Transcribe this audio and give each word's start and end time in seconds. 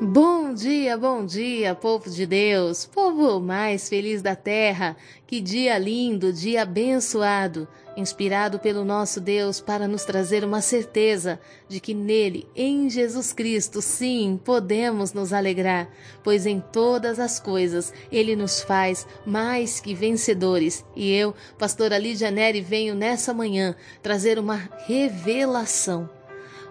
Bom 0.00 0.54
dia, 0.54 0.96
bom 0.96 1.26
dia, 1.26 1.74
povo 1.74 2.08
de 2.08 2.24
Deus, 2.24 2.86
povo 2.86 3.40
mais 3.40 3.88
feliz 3.88 4.22
da 4.22 4.36
terra. 4.36 4.96
Que 5.26 5.40
dia 5.40 5.76
lindo, 5.76 6.32
dia 6.32 6.62
abençoado, 6.62 7.66
inspirado 7.96 8.60
pelo 8.60 8.84
nosso 8.84 9.20
Deus 9.20 9.60
para 9.60 9.88
nos 9.88 10.04
trazer 10.04 10.44
uma 10.44 10.60
certeza 10.60 11.40
de 11.66 11.80
que 11.80 11.94
nele, 11.94 12.46
em 12.54 12.88
Jesus 12.88 13.32
Cristo, 13.32 13.82
sim, 13.82 14.40
podemos 14.44 15.12
nos 15.12 15.32
alegrar, 15.32 15.90
pois 16.22 16.46
em 16.46 16.60
todas 16.60 17.18
as 17.18 17.40
coisas 17.40 17.92
ele 18.12 18.36
nos 18.36 18.60
faz 18.62 19.04
mais 19.26 19.80
que 19.80 19.94
vencedores. 19.94 20.84
E 20.94 21.12
eu, 21.12 21.34
pastora 21.58 21.98
Lídia 21.98 22.30
Neri, 22.30 22.60
venho 22.60 22.94
nessa 22.94 23.34
manhã 23.34 23.74
trazer 24.00 24.38
uma 24.38 24.70
revelação, 24.86 26.08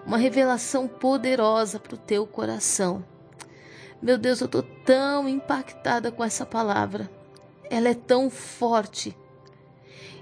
uma 0.06 0.16
revelação 0.16 0.88
poderosa 0.88 1.78
para 1.78 1.94
o 1.94 1.98
teu 1.98 2.26
coração 2.26 3.04
meu 4.00 4.16
Deus, 4.16 4.40
eu 4.40 4.46
estou 4.46 4.62
tão 4.84 5.28
impactada 5.28 6.12
com 6.12 6.22
essa 6.22 6.46
palavra. 6.46 7.10
Ela 7.68 7.88
é 7.88 7.94
tão 7.94 8.30
forte 8.30 9.16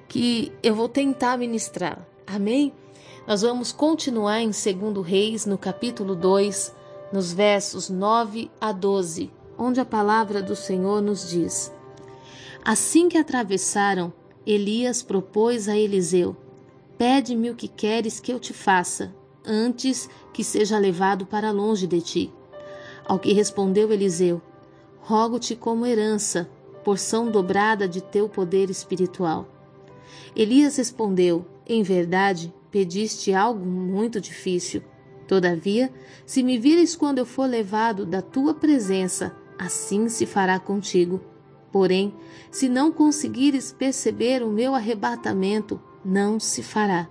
que 0.08 0.52
eu 0.62 0.74
vou 0.74 0.88
tentar 0.88 1.36
ministrar. 1.36 2.06
Amém? 2.26 2.72
Nós 3.26 3.42
vamos 3.42 3.72
continuar 3.72 4.40
em 4.40 4.50
2 4.50 5.04
Reis, 5.04 5.46
no 5.46 5.58
capítulo 5.58 6.14
2, 6.14 6.74
nos 7.12 7.32
versos 7.32 7.90
9 7.90 8.50
a 8.60 8.72
12, 8.72 9.30
onde 9.58 9.80
a 9.80 9.84
palavra 9.84 10.40
do 10.42 10.56
Senhor 10.56 11.02
nos 11.02 11.28
diz: 11.28 11.72
Assim 12.64 13.08
que 13.08 13.18
atravessaram, 13.18 14.12
Elias 14.46 15.02
propôs 15.02 15.68
a 15.68 15.76
Eliseu: 15.76 16.36
Pede-me 16.96 17.50
o 17.50 17.54
que 17.54 17.68
queres 17.68 18.20
que 18.20 18.32
eu 18.32 18.40
te 18.40 18.52
faça, 18.52 19.14
antes 19.44 20.08
que 20.32 20.42
seja 20.42 20.78
levado 20.78 21.26
para 21.26 21.50
longe 21.50 21.86
de 21.86 22.00
ti. 22.00 22.32
Ao 23.06 23.18
que 23.18 23.32
respondeu 23.32 23.92
Eliseu: 23.92 24.42
Rogo-te 25.00 25.54
como 25.54 25.86
herança, 25.86 26.50
porção 26.82 27.30
dobrada 27.30 27.86
de 27.88 28.00
teu 28.00 28.28
poder 28.28 28.68
espiritual. 28.68 29.48
Elias 30.34 30.76
respondeu: 30.76 31.46
Em 31.66 31.82
verdade, 31.82 32.52
pediste 32.70 33.32
algo 33.32 33.64
muito 33.64 34.20
difícil. 34.20 34.82
Todavia, 35.28 35.92
se 36.24 36.42
me 36.42 36.58
vires 36.58 36.94
quando 36.96 37.18
eu 37.18 37.26
for 37.26 37.48
levado 37.48 38.04
da 38.04 38.20
tua 38.22 38.54
presença, 38.54 39.34
assim 39.58 40.08
se 40.08 40.26
fará 40.26 40.58
contigo. 40.58 41.20
Porém, 41.72 42.14
se 42.50 42.68
não 42.68 42.90
conseguires 42.92 43.72
perceber 43.72 44.42
o 44.42 44.50
meu 44.50 44.74
arrebatamento, 44.74 45.80
não 46.04 46.38
se 46.38 46.62
fará. 46.62 47.08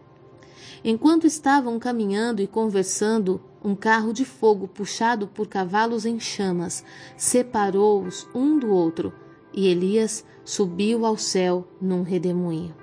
Enquanto 0.84 1.28
estavam 1.28 1.78
caminhando 1.80 2.42
e 2.42 2.48
conversando, 2.48 3.42
um 3.66 3.74
carro 3.74 4.14
de 4.14 4.24
fogo 4.24 4.68
puxado 4.68 5.26
por 5.26 5.48
cavalos 5.48 6.06
em 6.06 6.20
chamas 6.20 6.86
separou-os 7.18 8.28
um 8.34 8.60
do 8.60 8.70
outro, 8.70 9.12
e 9.52 9.68
Elias 9.68 10.24
subiu 10.44 11.04
ao 11.04 11.18
céu 11.18 11.68
num 11.82 12.04
redemoinho. 12.04 12.76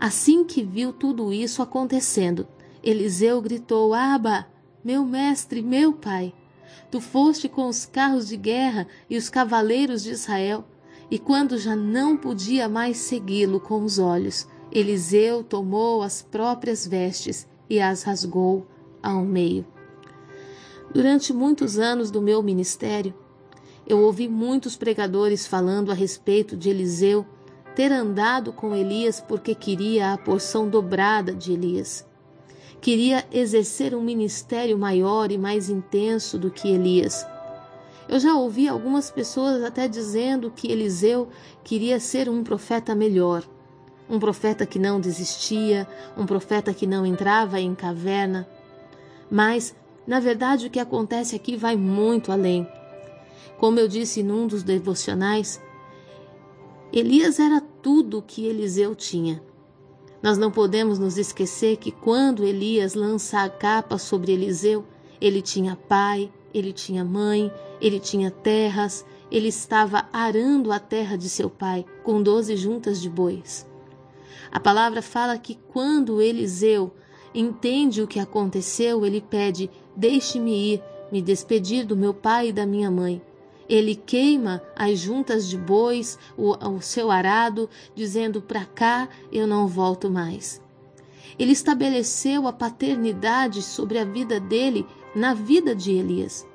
Assim 0.00 0.44
que 0.44 0.64
viu 0.64 0.92
tudo 0.92 1.32
isso 1.32 1.62
acontecendo, 1.62 2.48
Eliseu 2.82 3.40
gritou: 3.40 3.94
Aba, 3.94 4.48
meu 4.82 5.04
mestre, 5.04 5.62
meu 5.62 5.92
pai, 5.92 6.34
tu 6.90 7.00
foste 7.00 7.48
com 7.48 7.68
os 7.68 7.86
carros 7.86 8.26
de 8.26 8.36
guerra 8.36 8.88
e 9.08 9.16
os 9.16 9.28
cavaleiros 9.28 10.02
de 10.02 10.10
Israel. 10.10 10.64
E 11.08 11.18
quando 11.18 11.58
já 11.58 11.76
não 11.76 12.16
podia 12.16 12.68
mais 12.68 12.96
segui-lo 12.96 13.60
com 13.60 13.84
os 13.84 13.98
olhos, 13.98 14.46
Eliseu 14.72 15.44
tomou 15.44 16.02
as 16.02 16.22
próprias 16.22 16.86
vestes 16.86 17.46
e 17.68 17.80
as 17.80 18.02
rasgou 18.02 18.66
ao 19.02 19.24
meio. 19.24 19.66
Durante 20.92 21.32
muitos 21.32 21.78
anos 21.78 22.10
do 22.10 22.20
meu 22.20 22.42
ministério, 22.42 23.14
eu 23.86 24.00
ouvi 24.00 24.28
muitos 24.28 24.76
pregadores 24.76 25.46
falando 25.46 25.92
a 25.92 25.94
respeito 25.94 26.56
de 26.56 26.68
Eliseu 26.68 27.24
ter 27.76 27.92
andado 27.92 28.52
com 28.52 28.74
Elias 28.74 29.20
porque 29.20 29.54
queria 29.54 30.12
a 30.12 30.18
porção 30.18 30.68
dobrada 30.68 31.32
de 31.32 31.52
Elias. 31.52 32.04
Queria 32.80 33.24
exercer 33.30 33.94
um 33.94 34.02
ministério 34.02 34.76
maior 34.76 35.30
e 35.30 35.38
mais 35.38 35.68
intenso 35.68 36.36
do 36.36 36.50
que 36.50 36.68
Elias. 36.68 37.24
Eu 38.08 38.18
já 38.18 38.34
ouvi 38.34 38.66
algumas 38.66 39.12
pessoas 39.12 39.62
até 39.62 39.86
dizendo 39.86 40.50
que 40.50 40.72
Eliseu 40.72 41.28
queria 41.62 42.00
ser 42.00 42.28
um 42.28 42.42
profeta 42.42 42.96
melhor, 42.96 43.44
um 44.08 44.18
profeta 44.18 44.66
que 44.66 44.78
não 44.78 44.98
desistia, 44.98 45.86
um 46.16 46.26
profeta 46.26 46.74
que 46.74 46.86
não 46.86 47.06
entrava 47.06 47.60
em 47.60 47.74
caverna. 47.76 48.48
Mas 49.30 49.76
na 50.06 50.20
verdade, 50.20 50.66
o 50.66 50.70
que 50.70 50.78
acontece 50.78 51.36
aqui 51.36 51.56
vai 51.56 51.76
muito 51.76 52.32
além. 52.32 52.66
Como 53.58 53.78
eu 53.78 53.86
disse 53.86 54.22
num 54.22 54.46
dos 54.46 54.62
devocionais, 54.62 55.60
Elias 56.92 57.38
era 57.38 57.60
tudo 57.60 58.18
o 58.18 58.22
que 58.22 58.46
Eliseu 58.46 58.94
tinha. 58.94 59.42
Nós 60.22 60.36
não 60.36 60.50
podemos 60.50 60.98
nos 60.98 61.16
esquecer 61.16 61.76
que 61.76 61.90
quando 61.90 62.44
Elias 62.44 62.94
lança 62.94 63.42
a 63.42 63.48
capa 63.48 63.96
sobre 63.96 64.32
Eliseu, 64.32 64.84
ele 65.20 65.40
tinha 65.40 65.76
pai, 65.76 66.30
ele 66.52 66.72
tinha 66.72 67.04
mãe, 67.04 67.52
ele 67.80 68.00
tinha 68.00 68.30
terras, 68.30 69.04
ele 69.30 69.48
estava 69.48 70.08
arando 70.12 70.72
a 70.72 70.78
terra 70.78 71.16
de 71.16 71.28
seu 71.28 71.48
pai 71.48 71.86
com 72.02 72.22
doze 72.22 72.56
juntas 72.56 73.00
de 73.00 73.08
bois. 73.08 73.66
A 74.50 74.58
palavra 74.58 75.00
fala 75.00 75.38
que 75.38 75.56
quando 75.72 76.20
Eliseu 76.20 76.92
entende 77.32 78.02
o 78.02 78.06
que 78.06 78.18
aconteceu, 78.18 79.06
ele 79.06 79.20
pede: 79.20 79.70
Deixe-me 80.00 80.72
ir, 80.72 80.82
me 81.12 81.20
despedir 81.20 81.84
do 81.84 81.94
meu 81.94 82.14
pai 82.14 82.48
e 82.48 82.52
da 82.54 82.64
minha 82.64 82.90
mãe. 82.90 83.20
Ele 83.68 83.94
queima 83.94 84.62
as 84.74 84.98
juntas 84.98 85.46
de 85.46 85.58
bois, 85.58 86.18
o, 86.38 86.52
o 86.52 86.80
seu 86.80 87.10
arado, 87.10 87.68
dizendo: 87.94 88.40
Para 88.40 88.64
cá 88.64 89.10
eu 89.30 89.46
não 89.46 89.68
volto 89.68 90.08
mais. 90.08 90.58
Ele 91.38 91.52
estabeleceu 91.52 92.46
a 92.46 92.52
paternidade 92.52 93.60
sobre 93.60 93.98
a 93.98 94.04
vida 94.06 94.40
dele 94.40 94.86
na 95.14 95.34
vida 95.34 95.74
de 95.74 95.92
Elias. 95.92 96.46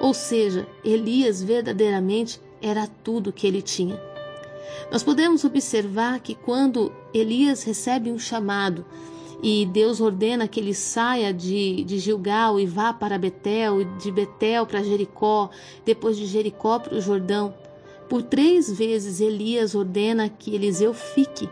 Ou 0.00 0.12
seja, 0.12 0.66
Elias 0.84 1.40
verdadeiramente 1.40 2.40
era 2.60 2.88
tudo 3.04 3.32
que 3.32 3.46
ele 3.46 3.62
tinha. 3.62 4.02
Nós 4.90 5.04
podemos 5.04 5.44
observar 5.44 6.18
que 6.18 6.34
quando 6.34 6.92
Elias 7.14 7.62
recebe 7.62 8.10
um 8.10 8.18
chamado 8.18 8.84
e 9.42 9.66
Deus 9.66 10.00
ordena 10.00 10.46
que 10.46 10.60
ele 10.60 10.72
saia 10.72 11.34
de, 11.34 11.82
de 11.82 11.98
Gilgal 11.98 12.60
e 12.60 12.64
vá 12.64 12.92
para 12.92 13.18
Betel, 13.18 13.80
e 13.80 13.84
de 13.84 14.12
Betel 14.12 14.64
para 14.64 14.84
Jericó, 14.84 15.50
depois 15.84 16.16
de 16.16 16.26
Jericó 16.26 16.78
para 16.78 16.94
o 16.94 17.00
Jordão. 17.00 17.52
Por 18.08 18.22
três 18.22 18.70
vezes 18.70 19.20
Elias 19.20 19.74
ordena 19.74 20.28
que 20.28 20.54
Eliseu 20.54 20.94
fique, 20.94 21.48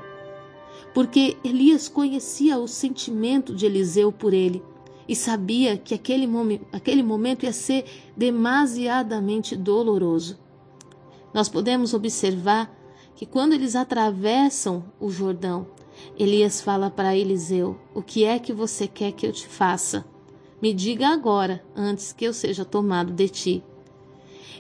porque 0.95 1.37
Elias 1.43 1.89
conhecia 1.89 2.59
o 2.59 2.69
sentimento 2.69 3.55
de 3.55 3.67
Eliseu 3.67 4.13
por 4.13 4.33
ele 4.33 4.63
e 5.09 5.17
sabia 5.17 5.77
que 5.77 5.93
aquele, 5.93 6.29
aquele 6.73 7.03
momento 7.03 7.45
ia 7.45 7.53
ser 7.53 7.85
demasiadamente 8.17 9.57
doloroso. 9.57 10.39
Nós 11.35 11.49
podemos 11.49 11.93
observar 11.93 12.73
que 13.17 13.27
quando 13.27 13.53
eles 13.53 13.75
atravessam 13.75 14.85
o 15.01 15.11
Jordão, 15.11 15.67
Elias 16.19 16.61
fala 16.61 16.91
para 16.91 17.17
Eliseu: 17.17 17.79
O 17.95 18.03
que 18.03 18.25
é 18.25 18.39
que 18.39 18.53
você 18.53 18.87
quer 18.87 19.13
que 19.13 19.27
eu 19.27 19.33
te 19.33 19.47
faça? 19.47 20.05
Me 20.61 20.75
diga 20.75 21.09
agora, 21.09 21.65
antes 21.75 22.13
que 22.13 22.25
eu 22.25 22.35
seja 22.35 22.65
tomado 22.65 23.13
de 23.13 23.29
ti. 23.29 23.65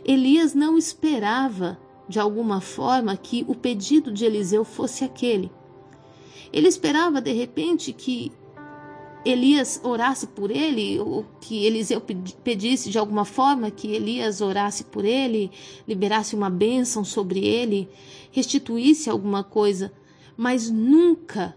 Elias 0.04 0.54
não 0.54 0.78
esperava, 0.78 1.78
de 2.08 2.18
alguma 2.18 2.60
forma, 2.60 3.16
que 3.16 3.44
o 3.46 3.54
pedido 3.54 4.10
de 4.10 4.24
Eliseu 4.24 4.64
fosse 4.64 5.04
aquele. 5.04 5.52
Ele 6.52 6.68
esperava, 6.68 7.20
de 7.20 7.32
repente, 7.32 7.92
que 7.92 8.32
Elias 9.24 9.78
orasse 9.84 10.26
por 10.26 10.50
ele, 10.50 10.98
ou 10.98 11.26
que 11.40 11.66
Eliseu 11.66 12.00
pedisse 12.42 12.88
de 12.88 12.98
alguma 12.98 13.26
forma 13.26 13.70
que 13.70 13.92
Elias 13.92 14.40
orasse 14.40 14.84
por 14.84 15.04
ele, 15.04 15.50
liberasse 15.86 16.34
uma 16.34 16.48
bênção 16.48 17.04
sobre 17.04 17.44
ele, 17.44 17.88
restituísse 18.30 19.10
alguma 19.10 19.44
coisa 19.44 19.92
mas 20.40 20.70
nunca 20.70 21.54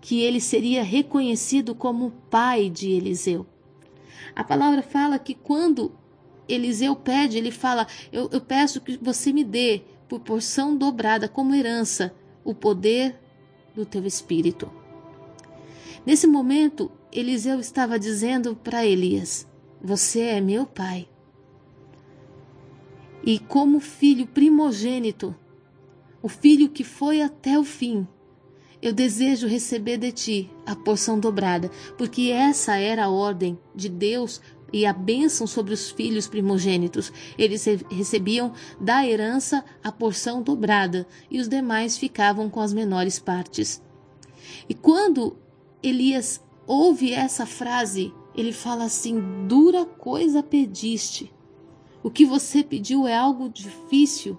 que 0.00 0.20
ele 0.20 0.40
seria 0.40 0.82
reconhecido 0.82 1.76
como 1.76 2.10
pai 2.28 2.68
de 2.68 2.90
Eliseu. 2.90 3.46
A 4.34 4.42
palavra 4.42 4.82
fala 4.82 5.16
que 5.16 5.32
quando 5.32 5.92
Eliseu 6.48 6.96
pede, 6.96 7.38
ele 7.38 7.52
fala: 7.52 7.86
eu, 8.10 8.28
eu 8.32 8.40
peço 8.40 8.80
que 8.80 8.98
você 9.00 9.32
me 9.32 9.44
dê, 9.44 9.82
por 10.08 10.18
porção 10.18 10.76
dobrada, 10.76 11.28
como 11.28 11.54
herança, 11.54 12.12
o 12.42 12.52
poder 12.52 13.16
do 13.76 13.86
teu 13.86 14.04
espírito. 14.04 14.68
Nesse 16.04 16.26
momento, 16.26 16.90
Eliseu 17.12 17.60
estava 17.60 17.96
dizendo 17.96 18.56
para 18.56 18.84
Elias: 18.84 19.46
Você 19.80 20.22
é 20.22 20.40
meu 20.40 20.66
pai. 20.66 21.08
E 23.22 23.38
como 23.38 23.78
filho 23.78 24.26
primogênito, 24.26 25.32
o 26.22 26.28
filho 26.28 26.68
que 26.68 26.84
foi 26.84 27.22
até 27.22 27.58
o 27.58 27.64
fim. 27.64 28.06
Eu 28.82 28.92
desejo 28.92 29.46
receber 29.46 29.98
de 29.98 30.10
ti 30.10 30.50
a 30.64 30.74
porção 30.74 31.20
dobrada, 31.20 31.70
porque 31.98 32.30
essa 32.30 32.76
era 32.76 33.04
a 33.04 33.10
ordem 33.10 33.58
de 33.74 33.88
Deus 33.88 34.40
e 34.72 34.86
a 34.86 34.92
bênção 34.92 35.46
sobre 35.46 35.74
os 35.74 35.90
filhos 35.90 36.26
primogênitos. 36.26 37.12
Eles 37.36 37.64
recebiam 37.90 38.52
da 38.80 39.06
herança 39.06 39.64
a 39.82 39.92
porção 39.92 40.42
dobrada 40.42 41.06
e 41.30 41.38
os 41.40 41.48
demais 41.48 41.98
ficavam 41.98 42.48
com 42.48 42.60
as 42.60 42.72
menores 42.72 43.18
partes. 43.18 43.82
E 44.68 44.74
quando 44.74 45.36
Elias 45.82 46.42
ouve 46.66 47.12
essa 47.12 47.44
frase, 47.44 48.12
ele 48.34 48.52
fala 48.52 48.84
assim: 48.84 49.46
dura 49.46 49.84
coisa 49.84 50.42
pediste. 50.42 51.32
O 52.02 52.10
que 52.10 52.24
você 52.24 52.62
pediu 52.62 53.06
é 53.06 53.14
algo 53.14 53.48
difícil. 53.48 54.38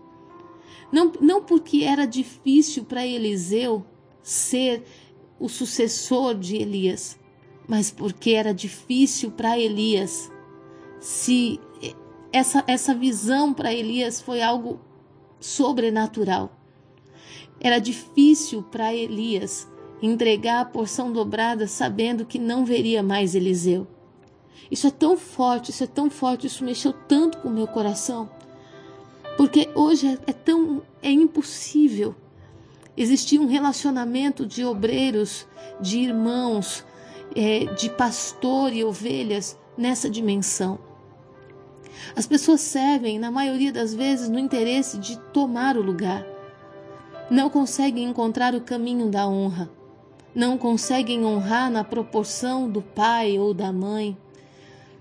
Não, 0.91 1.11
não 1.21 1.43
porque 1.43 1.83
era 1.83 2.05
difícil 2.05 2.83
para 2.83 3.05
Eliseu 3.05 3.85
ser 4.21 4.83
o 5.39 5.47
sucessor 5.47 6.35
de 6.35 6.57
Elias, 6.57 7.17
mas 7.67 7.89
porque 7.89 8.31
era 8.31 8.53
difícil 8.53 9.31
para 9.31 9.57
Elias. 9.57 10.31
Se 10.99 11.59
essa, 12.31 12.63
essa 12.67 12.93
visão 12.93 13.53
para 13.53 13.73
Elias 13.73 14.21
foi 14.21 14.41
algo 14.41 14.79
sobrenatural. 15.39 16.51
Era 17.59 17.79
difícil 17.79 18.63
para 18.63 18.93
Elias 18.93 19.67
entregar 20.01 20.61
a 20.61 20.65
porção 20.65 21.11
dobrada 21.11 21.67
sabendo 21.67 22.25
que 22.25 22.39
não 22.39 22.65
veria 22.65 23.03
mais 23.03 23.35
Eliseu. 23.35 23.87
Isso 24.69 24.87
é 24.87 24.91
tão 24.91 25.17
forte, 25.17 25.69
isso 25.69 25.83
é 25.83 25.87
tão 25.87 26.09
forte, 26.09 26.47
isso 26.47 26.63
mexeu 26.63 26.93
tanto 26.93 27.39
com 27.39 27.49
o 27.49 27.51
meu 27.51 27.67
coração. 27.67 28.29
Porque 29.37 29.69
hoje 29.75 30.07
é, 30.07 30.31
é 30.31 30.33
tão 30.33 30.81
é 31.01 31.11
impossível 31.11 32.15
existir 32.95 33.39
um 33.39 33.47
relacionamento 33.47 34.45
de 34.45 34.63
obreiros, 34.63 35.47
de 35.79 35.99
irmãos, 35.99 36.85
é, 37.35 37.65
de 37.73 37.89
pastor 37.89 38.73
e 38.73 38.83
ovelhas 38.83 39.57
nessa 39.77 40.09
dimensão. 40.09 40.79
As 42.15 42.25
pessoas 42.25 42.61
servem, 42.61 43.19
na 43.19 43.31
maioria 43.31 43.71
das 43.71 43.93
vezes, 43.93 44.27
no 44.27 44.39
interesse 44.39 44.97
de 44.97 45.17
tomar 45.33 45.77
o 45.77 45.81
lugar. 45.81 46.25
Não 47.29 47.49
conseguem 47.49 48.05
encontrar 48.05 48.53
o 48.53 48.61
caminho 48.61 49.09
da 49.09 49.27
honra. 49.27 49.69
Não 50.33 50.57
conseguem 50.57 51.25
honrar 51.25 51.69
na 51.69 51.83
proporção 51.83 52.69
do 52.69 52.81
pai 52.81 53.37
ou 53.37 53.53
da 53.53 53.71
mãe. 53.71 54.17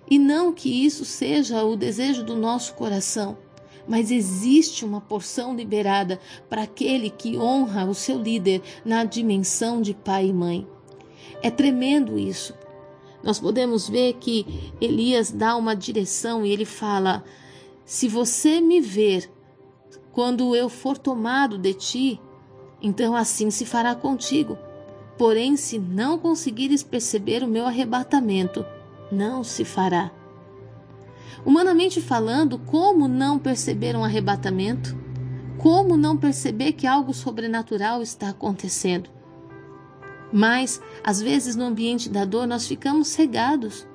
E 0.09 0.19
não 0.19 0.53
que 0.53 0.85
isso 0.85 1.05
seja 1.05 1.65
o 1.65 1.77
desejo 1.77 2.25
do 2.25 2.37
nosso 2.37 2.75
coração, 2.75 3.39
mas 3.87 4.11
existe 4.11 4.85
uma 4.85 5.01
porção 5.01 5.55
liberada 5.55 6.21
para 6.49 6.63
aquele 6.63 7.11
que 7.11 7.37
honra 7.39 7.85
o 7.85 7.95
seu 7.95 8.19
líder 8.19 8.63
na 8.85 9.05
dimensão 9.05 9.81
de 9.81 9.95
pai 9.95 10.27
e 10.29 10.33
mãe. 10.33 10.67
É 11.43 11.51
tremendo 11.51 12.19
isso. 12.19 12.55
Nós 13.23 13.39
podemos 13.39 13.89
ver 13.89 14.15
que 14.15 14.73
Elias 14.81 15.31
dá 15.31 15.57
uma 15.57 15.75
direção 15.75 16.45
e 16.45 16.51
ele 16.51 16.65
fala: 16.65 17.25
Se 17.85 18.09
você 18.09 18.61
me 18.61 18.81
ver 18.81 19.31
quando 20.13 20.57
eu 20.57 20.69
for 20.69 20.97
tomado 20.99 21.59
de 21.59 21.75
ti, 21.75 22.21
então 22.81 23.15
assim 23.15 23.51
se 23.51 23.65
fará 23.65 23.95
contigo. 23.95 24.59
Porém, 25.19 25.55
se 25.57 25.79
não 25.79 26.19
conseguires 26.19 26.83
perceber 26.83 27.43
o 27.43 27.49
meu 27.49 27.67
arrebatamento, 27.67 28.65
não 29.13 29.45
se 29.45 29.65
fará. 29.65 30.11
Humanamente 31.45 32.01
falando, 32.01 32.59
como 32.59 33.09
não 33.09 33.39
perceber 33.39 33.97
um 33.97 34.05
arrebatamento? 34.05 34.97
Como 35.59 35.97
não 35.97 36.17
perceber 36.17 36.73
que 36.73 36.87
algo 36.87 37.13
sobrenatural 37.13 38.03
está 38.03 38.31
acontecendo? 38.31 39.11
Mas, 40.33 40.81
às 41.03 41.21
vezes, 41.21 41.57
no 41.57 41.65
ambiente 41.65 42.09
da 42.09 42.25
dor, 42.25 42.47
nós 42.47 42.67
ficamos 42.67 43.09
cegados. 43.09 43.87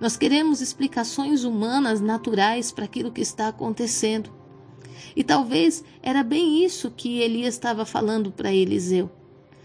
Nós 0.00 0.16
queremos 0.16 0.60
explicações 0.60 1.44
humanas, 1.44 2.00
naturais 2.00 2.72
para 2.72 2.84
aquilo 2.84 3.12
que 3.12 3.20
está 3.20 3.48
acontecendo. 3.48 4.30
E 5.14 5.22
talvez 5.22 5.84
era 6.02 6.22
bem 6.22 6.64
isso 6.64 6.90
que 6.90 7.20
Elias 7.20 7.54
estava 7.54 7.84
falando 7.84 8.30
para 8.30 8.52
Eliseu. 8.52 9.10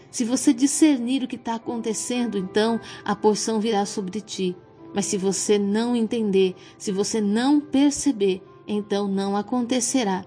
Se 0.10 0.26
você 0.26 0.54
discernir 0.54 1.24
o 1.24 1.28
que 1.28 1.38
está 1.38 1.56
acontecendo, 1.56 2.38
então 2.38 2.80
a 3.04 3.16
porção 3.16 3.60
virá 3.60 3.86
sobre 3.86 4.20
ti. 4.20 4.56
Mas 4.94 5.06
se 5.06 5.18
você 5.18 5.58
não 5.58 5.96
entender, 5.96 6.56
se 6.78 6.92
você 6.92 7.22
não 7.22 7.60
perceber, 7.60 8.42
então 8.68 9.08
não 9.08 9.36
acontecerá. 9.36 10.26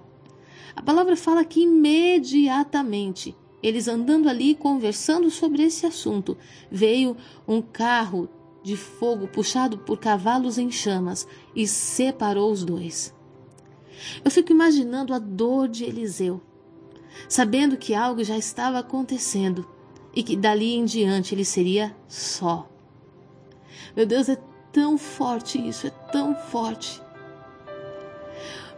A 0.75 0.83
palavra 0.83 1.17
fala 1.17 1.45
que 1.45 1.63
imediatamente 1.63 3.37
eles 3.65 3.89
andando 3.89 4.29
ali 4.29 4.55
conversando 4.55 5.31
sobre 5.31 5.63
esse 5.63 5.87
assunto, 5.87 6.37
veio 6.71 7.17
um 7.49 7.63
carro 7.63 8.29
de 8.63 8.77
fogo 8.77 9.27
puxado 9.27 9.79
por 9.79 9.99
cavalos 9.99 10.59
em 10.59 10.71
chamas 10.71 11.27
e 11.57 11.67
separou 11.67 12.53
os 12.53 12.63
dois. 12.63 13.15
Eu 14.23 14.31
fico 14.31 14.53
imaginando 14.53 15.15
a 15.15 15.19
dor 15.19 15.67
de 15.67 15.85
Eliseu, 15.85 16.43
sabendo 17.27 17.79
que 17.79 17.95
algo 17.95 18.23
já 18.23 18.37
estava 18.37 18.79
acontecendo 18.79 19.67
e 20.15 20.23
que 20.23 20.37
dali 20.37 20.75
em 20.75 20.85
diante 20.85 21.35
ele 21.35 21.45
seria 21.45 21.97
só. 22.07 22.69
Meu 23.97 24.05
Deus, 24.05 24.29
é 24.29 24.37
tão 24.75 24.99
forte 24.99 25.57
isso, 25.57 25.87
é 25.87 25.91
tão 26.11 26.35
forte. 26.35 27.01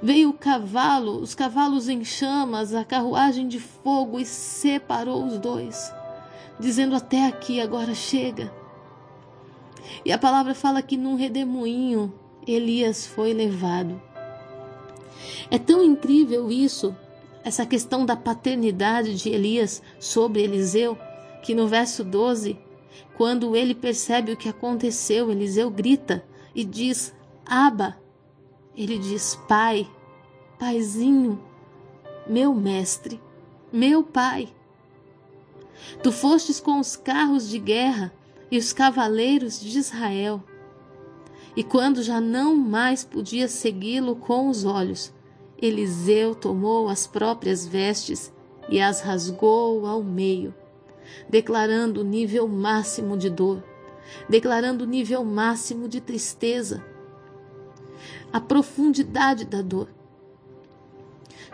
Veio 0.02 0.28
o 0.28 0.34
cavalo, 0.34 1.18
os 1.18 1.34
cavalos 1.34 1.88
em 1.88 2.04
chamas, 2.04 2.74
a 2.74 2.84
carruagem 2.84 3.48
de 3.48 3.58
fogo 3.58 4.20
e 4.20 4.26
separou 4.26 5.24
os 5.24 5.38
dois, 5.38 5.90
dizendo 6.60 6.94
até 6.94 7.26
aqui, 7.26 7.62
agora 7.62 7.94
chega. 7.94 8.52
E 10.04 10.12
a 10.12 10.18
palavra 10.18 10.54
fala 10.54 10.82
que 10.82 10.98
num 10.98 11.14
redemoinho 11.14 12.12
Elias 12.46 13.06
foi 13.06 13.32
levado. 13.32 14.00
É 15.50 15.58
tão 15.58 15.82
incrível 15.82 16.50
isso, 16.50 16.94
essa 17.42 17.64
questão 17.64 18.04
da 18.04 18.16
paternidade 18.16 19.16
de 19.16 19.30
Elias 19.30 19.82
sobre 19.98 20.42
Eliseu, 20.42 20.98
que 21.42 21.54
no 21.54 21.66
verso 21.66 22.04
12, 22.04 22.58
quando 23.16 23.56
ele 23.56 23.74
percebe 23.74 24.32
o 24.32 24.36
que 24.36 24.48
aconteceu, 24.48 25.30
Eliseu 25.30 25.70
grita 25.70 26.24
e 26.54 26.64
diz: 26.64 27.14
Aba, 27.44 27.96
ele 28.76 28.98
diz: 28.98 29.38
Pai, 29.48 29.88
Paizinho, 30.58 31.40
meu 32.26 32.54
mestre, 32.54 33.20
meu 33.72 34.02
pai. 34.02 34.48
Tu 36.02 36.10
fostes 36.10 36.60
com 36.60 36.80
os 36.80 36.96
carros 36.96 37.48
de 37.48 37.58
guerra 37.58 38.12
e 38.50 38.58
os 38.58 38.72
cavaleiros 38.72 39.60
de 39.60 39.78
Israel. 39.78 40.42
E 41.54 41.62
quando 41.62 42.02
já 42.02 42.20
não 42.20 42.54
mais 42.54 43.04
podia 43.04 43.48
segui-lo 43.48 44.16
com 44.16 44.48
os 44.48 44.64
olhos, 44.64 45.12
Eliseu 45.60 46.34
tomou 46.34 46.88
as 46.88 47.06
próprias 47.06 47.66
vestes 47.66 48.32
e 48.68 48.80
as 48.80 49.00
rasgou 49.00 49.86
ao 49.86 50.02
meio, 50.02 50.54
declarando 51.28 52.00
o 52.00 52.04
nível 52.04 52.46
máximo 52.48 53.16
de 53.16 53.30
dor, 53.30 53.62
declarando 54.28 54.84
o 54.84 54.86
nível 54.86 55.24
máximo 55.24 55.88
de 55.88 56.00
tristeza 56.00 56.82
a 58.32 58.40
profundidade 58.40 59.44
da 59.44 59.62
dor. 59.62 59.88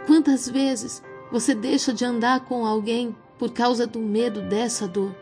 Quantas 0.07 0.49
vezes 0.49 1.03
você 1.31 1.55
deixa 1.55 1.93
de 1.93 2.05
andar 2.05 2.45
com 2.47 2.67
alguém 2.67 3.15
por 3.39 3.53
causa 3.53 3.87
do 3.87 3.99
medo 3.99 4.43
dessa 4.43 4.89
dor? 4.89 5.15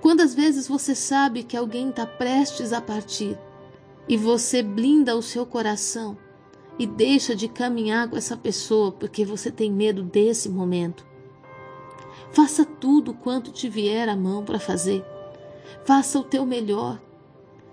Quantas 0.00 0.34
vezes 0.34 0.68
você 0.68 0.94
sabe 0.94 1.42
que 1.42 1.56
alguém 1.56 1.90
está 1.90 2.06
prestes 2.06 2.72
a 2.72 2.80
partir 2.80 3.36
e 4.08 4.16
você 4.16 4.62
blinda 4.62 5.16
o 5.16 5.22
seu 5.22 5.44
coração 5.44 6.16
e 6.78 6.86
deixa 6.86 7.34
de 7.34 7.48
caminhar 7.48 8.08
com 8.08 8.16
essa 8.16 8.36
pessoa 8.36 8.92
porque 8.92 9.24
você 9.24 9.50
tem 9.50 9.72
medo 9.72 10.02
desse 10.02 10.48
momento? 10.48 11.04
Faça 12.32 12.64
tudo 12.64 13.14
quanto 13.14 13.50
te 13.50 13.68
vier 13.68 14.08
à 14.08 14.16
mão 14.16 14.44
para 14.44 14.58
fazer. 14.58 15.04
Faça 15.84 16.18
o 16.18 16.24
teu 16.24 16.44
melhor. 16.44 17.00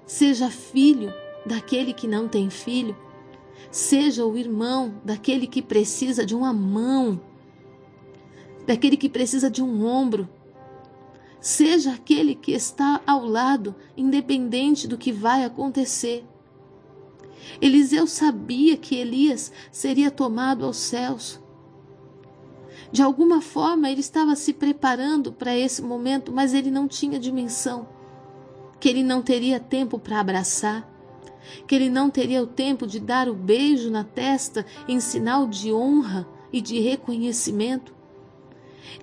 Seja 0.06 0.50
filho 0.50 1.14
daquele 1.46 1.94
que 1.94 2.08
não 2.08 2.28
tem 2.28 2.50
filho. 2.50 2.96
Seja 3.72 4.26
o 4.26 4.38
irmão 4.38 4.96
daquele 5.04 5.48
que 5.48 5.62
precisa 5.62 6.26
de 6.26 6.36
uma 6.36 6.54
mão, 6.54 7.20
daquele 8.66 8.96
que 8.96 9.10
precisa 9.10 9.50
de 9.50 9.62
um 9.62 9.86
ombro. 9.86 10.30
Seja 11.40 11.94
aquele 11.94 12.34
que 12.34 12.54
está 12.54 13.02
ao 13.06 13.26
lado, 13.26 13.76
independente 13.96 14.88
do 14.88 14.98
que 14.98 15.12
vai 15.12 15.44
acontecer. 15.44 16.26
Eliseu 17.62 18.08
sabia 18.08 18.76
que 18.76 18.96
Elias 18.96 19.52
seria 19.72 20.10
tomado 20.10 20.66
aos 20.66 20.78
céus. 20.78 21.40
De 22.96 23.02
alguma 23.02 23.42
forma 23.42 23.92
ele 23.92 24.00
estava 24.00 24.38
se 24.38 24.54
preparando 24.54 25.30
para 25.30 25.54
esse 25.54 25.82
momento, 25.82 26.32
mas 26.32 26.54
ele 26.54 26.72
não 26.72 26.88
tinha 26.88 27.20
dimensão 27.20 27.90
que 28.80 28.88
ele 28.88 29.04
não 29.04 29.22
teria 29.22 29.60
tempo 29.60 30.00
para 30.00 30.22
abraçar, 30.22 30.90
que 31.68 31.75
ele 31.75 31.90
não 31.90 32.10
teria 32.10 32.42
o 32.42 32.48
tempo 32.48 32.88
de 32.88 32.98
dar 32.98 33.28
o 33.28 33.34
beijo 33.34 33.92
na 33.92 34.06
testa 34.06 34.66
em 34.88 35.02
sinal 35.02 35.46
de 35.46 35.74
honra 35.74 36.25
e 36.54 36.62
de 36.62 36.80
reconhecimento. 36.80 37.94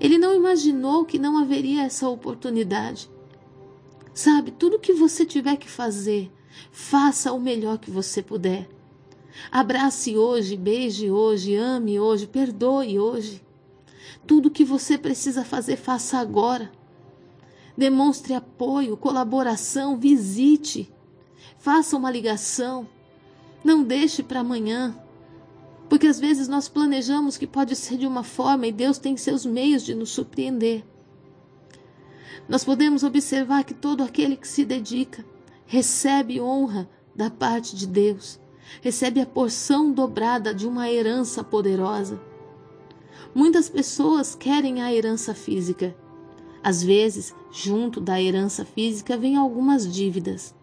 Ele 0.00 0.16
não 0.16 0.34
imaginou 0.34 1.04
que 1.04 1.18
não 1.18 1.36
haveria 1.36 1.82
essa 1.82 2.08
oportunidade. 2.08 3.10
Sabe, 4.14 4.52
tudo 4.52 4.78
que 4.78 4.94
você 4.94 5.26
tiver 5.26 5.58
que 5.58 5.68
fazer 5.68 6.32
Faça 6.70 7.30
o 7.30 7.38
melhor 7.38 7.76
que 7.76 7.90
você 7.90 8.22
puder. 8.22 8.66
Abrace 9.50 10.16
hoje, 10.16 10.56
beije 10.56 11.10
hoje, 11.10 11.56
ame 11.56 12.00
hoje, 12.00 12.26
perdoe 12.26 12.98
hoje. 12.98 13.51
Tudo 14.26 14.50
que 14.50 14.64
você 14.64 14.96
precisa 14.96 15.44
fazer, 15.44 15.76
faça 15.76 16.18
agora. 16.18 16.70
Demonstre 17.76 18.34
apoio, 18.34 18.96
colaboração, 18.96 19.96
visite. 19.96 20.92
Faça 21.58 21.96
uma 21.96 22.10
ligação. 22.10 22.88
Não 23.64 23.82
deixe 23.82 24.22
para 24.22 24.40
amanhã. 24.40 24.96
Porque 25.88 26.06
às 26.06 26.18
vezes 26.18 26.48
nós 26.48 26.68
planejamos 26.68 27.36
que 27.36 27.46
pode 27.46 27.76
ser 27.76 27.96
de 27.96 28.06
uma 28.06 28.22
forma 28.22 28.66
e 28.66 28.72
Deus 28.72 28.98
tem 28.98 29.16
seus 29.16 29.44
meios 29.44 29.82
de 29.82 29.94
nos 29.94 30.10
surpreender. 30.10 30.84
Nós 32.48 32.64
podemos 32.64 33.02
observar 33.02 33.64
que 33.64 33.74
todo 33.74 34.02
aquele 34.02 34.36
que 34.36 34.48
se 34.48 34.64
dedica 34.64 35.24
recebe 35.66 36.40
honra 36.40 36.88
da 37.14 37.30
parte 37.30 37.76
de 37.76 37.86
Deus, 37.86 38.40
recebe 38.80 39.20
a 39.20 39.26
porção 39.26 39.92
dobrada 39.92 40.54
de 40.54 40.66
uma 40.66 40.90
herança 40.90 41.44
poderosa. 41.44 42.20
Muitas 43.34 43.70
pessoas 43.70 44.34
querem 44.34 44.82
a 44.82 44.92
herança 44.92 45.32
física. 45.32 45.96
Às 46.62 46.82
vezes, 46.82 47.34
junto 47.50 47.98
da 47.98 48.20
herança 48.20 48.62
física, 48.62 49.16
vem 49.16 49.36
algumas 49.36 49.90
dívidas, 49.90 50.54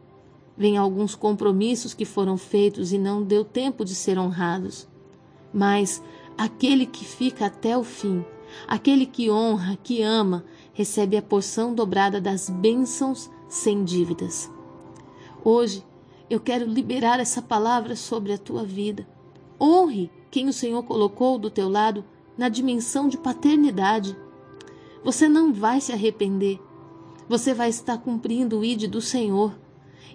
vem 0.56 0.78
alguns 0.78 1.16
compromissos 1.16 1.96
que 1.96 2.06
foram 2.06 2.38
feitos 2.38 2.94
e 2.94 3.00
não 3.00 3.24
deu 3.24 3.44
tempo 3.44 3.84
de 3.84 3.96
ser 3.96 4.20
honrados. 4.20 4.88
Mas 5.52 6.02
aquele 6.38 6.86
que 6.86 7.04
fica 7.04 7.48
até 7.48 7.76
o 7.76 7.84
fim, 7.84 8.24
aquele 8.68 9.08
que 9.08 9.32
honra, 9.32 9.76
que 9.84 10.04
ama, 10.04 10.46
recebe 10.72 11.18
a 11.18 11.24
porção 11.24 11.74
dobrada 11.74 12.22
das 12.22 12.52
bênçãos 12.52 13.32
sem 13.48 13.84
dívidas. 13.84 14.50
Hoje 15.44 15.84
eu 16.30 16.40
quero 16.40 16.66
liberar 16.66 17.20
essa 17.20 17.42
palavra 17.42 17.96
sobre 17.96 18.32
a 18.32 18.38
tua 18.38 18.64
vida. 18.64 19.08
Honre 19.60 20.12
quem 20.30 20.48
o 20.48 20.54
Senhor 20.54 20.84
colocou 20.84 21.40
do 21.40 21.50
teu 21.50 21.68
lado 21.68 22.06
na 22.40 22.48
dimensão 22.48 23.10
de 23.10 23.18
paternidade. 23.18 24.18
Você 25.04 25.28
não 25.28 25.52
vai 25.52 25.82
se 25.82 25.92
arrepender. 25.92 26.58
Você 27.28 27.54
vai 27.54 27.68
estar 27.68 27.98
cumprindo 27.98 28.60
o 28.60 28.64
ide 28.64 28.88
do 28.88 29.02
Senhor. 29.02 29.54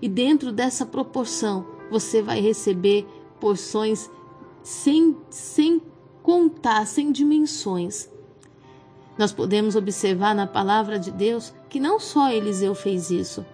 E 0.00 0.09
dentro 0.09 0.50
dessa 0.50 0.87
proporção, 0.87 1.66
você 1.90 2.23
vai 2.23 2.40
receber 2.40 3.07
porções 3.38 4.11
sem, 4.62 5.14
sem 5.28 5.83
contar, 6.23 6.87
sem 6.87 7.12
dimensões. 7.12 8.09
Nós 9.19 9.31
podemos 9.31 9.76
observar 9.76 10.35
na 10.35 10.47
palavra 10.47 10.99
de 10.99 11.11
Deus 11.11 11.52
que 11.69 11.78
não 11.78 12.00
só 12.00 12.33
Eliseu 12.33 12.75
fez 12.75 13.11
isso, 13.11 13.45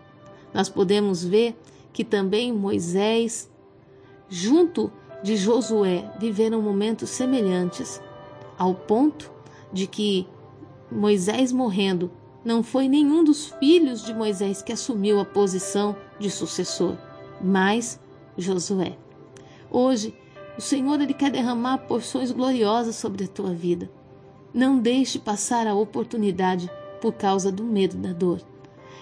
nós 0.55 0.69
podemos 0.69 1.25
ver 1.25 1.61
que 1.93 2.05
também 2.05 2.53
Moisés, 2.53 3.51
junto 4.29 4.93
de 5.25 5.37
Josué, 5.37 6.09
viveram 6.21 6.63
momentos 6.63 7.11
semelhantes, 7.11 8.01
ao 8.61 8.75
ponto 8.75 9.33
de 9.73 9.87
que 9.87 10.27
Moisés 10.93 11.51
morrendo, 11.51 12.11
não 12.45 12.63
foi 12.63 12.89
nenhum 12.89 13.25
dos 13.25 13.49
filhos 13.59 14.05
de 14.05 14.13
Moisés 14.13 14.61
que 14.61 14.71
assumiu 14.71 15.19
a 15.19 15.25
posição 15.25 15.97
de 16.19 16.31
sucessor, 16.31 16.95
mas 17.41 17.99
Josué. 18.37 18.99
Hoje, 19.71 20.15
o 20.59 20.61
Senhor 20.61 21.01
ele 21.01 21.15
quer 21.15 21.31
derramar 21.31 21.79
porções 21.79 22.31
gloriosas 22.31 22.97
sobre 22.97 23.25
a 23.25 23.29
tua 23.29 23.55
vida. 23.55 23.91
Não 24.53 24.79
deixe 24.79 25.19
passar 25.19 25.67
a 25.67 25.75
oportunidade 25.75 26.71
por 27.01 27.15
causa 27.15 27.51
do 27.51 27.65
medo 27.65 27.97
da 27.97 28.13
dor. 28.13 28.43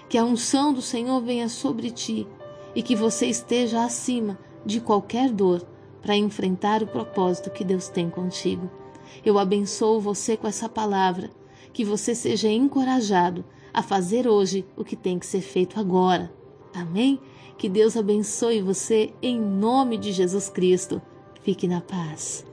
Que 0.07 0.17
a 0.17 0.23
unção 0.23 0.71
do 0.71 0.81
Senhor 0.81 1.19
venha 1.19 1.49
sobre 1.49 1.91
ti 1.91 2.25
e 2.73 2.81
que 2.81 2.95
você 2.95 3.25
esteja 3.25 3.83
acima 3.83 4.39
de 4.65 4.79
qualquer 4.79 5.29
dor 5.29 5.67
para 6.01 6.15
enfrentar 6.15 6.81
o 6.81 6.87
propósito 6.87 7.49
que 7.49 7.65
Deus 7.65 7.89
tem 7.89 8.09
contigo. 8.09 8.78
Eu 9.25 9.37
abençoo 9.37 9.99
você 9.99 10.35
com 10.37 10.47
essa 10.47 10.67
palavra, 10.67 11.29
que 11.73 11.85
você 11.85 12.15
seja 12.15 12.49
encorajado 12.49 13.43
a 13.73 13.81
fazer 13.81 14.27
hoje 14.27 14.65
o 14.75 14.83
que 14.83 14.95
tem 14.95 15.19
que 15.19 15.25
ser 15.25 15.41
feito 15.41 15.79
agora. 15.79 16.31
Amém? 16.73 17.19
Que 17.57 17.69
Deus 17.69 17.97
abençoe 17.97 18.61
você 18.61 19.13
em 19.21 19.39
nome 19.39 19.97
de 19.97 20.11
Jesus 20.11 20.49
Cristo. 20.49 21.01
Fique 21.41 21.67
na 21.67 21.81
paz. 21.81 22.48